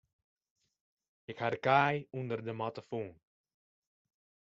Ik 1.31 1.37
ha 1.41 1.47
de 1.53 1.59
kaai 1.65 1.97
ûnder 2.19 2.41
de 2.47 2.53
matte 2.59 2.81
fûn. 2.89 3.09